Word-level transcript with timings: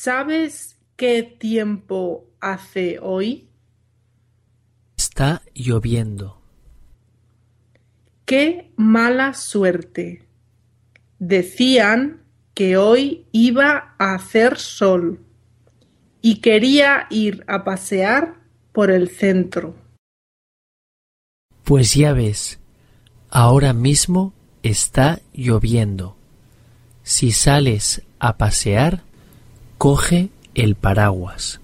¿Sabes 0.00 0.78
qué 0.94 1.24
tiempo 1.24 2.30
hace 2.38 3.00
hoy? 3.02 3.48
Está 4.96 5.42
lloviendo. 5.54 6.40
¡Qué 8.24 8.70
mala 8.76 9.34
suerte! 9.34 10.22
Decían 11.18 12.22
que 12.54 12.76
hoy 12.76 13.26
iba 13.32 13.96
a 13.98 14.14
hacer 14.14 14.58
sol 14.58 15.26
y 16.22 16.36
quería 16.42 17.08
ir 17.10 17.42
a 17.48 17.64
pasear 17.64 18.36
por 18.70 18.92
el 18.92 19.08
centro. 19.08 19.74
Pues 21.64 21.94
ya 21.94 22.12
ves, 22.12 22.60
ahora 23.30 23.72
mismo 23.72 24.32
está 24.62 25.20
lloviendo. 25.32 26.16
Si 27.02 27.32
sales 27.32 28.02
a 28.20 28.38
pasear, 28.38 29.07
coge 29.78 30.28
el 30.54 30.74
paraguas. 30.74 31.60